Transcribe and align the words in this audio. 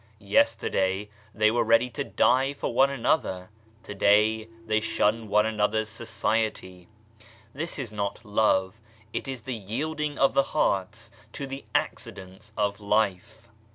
Yester 0.17 0.67
day 0.67 1.11
they 1.31 1.51
were 1.51 1.63
ready 1.63 1.87
to 1.91 2.03
die 2.03 2.53
for 2.55 2.73
one 2.73 2.89
another, 2.89 3.51
to 3.83 3.93
day 3.93 4.45
they 4.65 4.79
shun 4.79 5.27
one 5.27 5.45
another's 5.45 5.89
society! 5.89 6.87
This 7.53 7.77
is 7.77 7.93
not 7.93 8.25
love; 8.25 8.81
it 9.13 9.27
is 9.27 9.43
the 9.43 9.53
yielding 9.53 10.17
of 10.17 10.33
the 10.33 10.41
hearts 10.57 11.11
to 11.33 11.45
the 11.45 11.65
accidents 11.75 12.51
of 12.57 12.79
life. 12.79 13.47